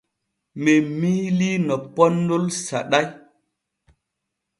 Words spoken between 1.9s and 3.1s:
poonnol saɗay.